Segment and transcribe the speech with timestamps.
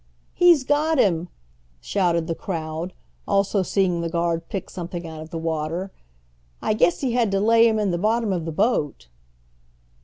[0.33, 1.29] "He's got him,"
[1.79, 2.91] shouted the crowd,
[3.27, 5.91] also seeing the guard pick something out of the water.
[6.59, 9.09] "I guess he had to lay him in the bottom of the boat."